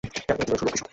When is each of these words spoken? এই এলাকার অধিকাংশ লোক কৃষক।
এই 0.03 0.07
এলাকার 0.07 0.35
অধিকাংশ 0.43 0.61
লোক 0.63 0.69
কৃষক। 0.73 0.85